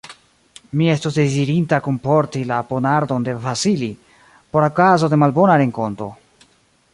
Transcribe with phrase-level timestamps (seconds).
[0.79, 3.91] Mi estus dezirinta kunporti la ponardon de Vasili,
[4.55, 6.09] por okazo de malbona renkonto.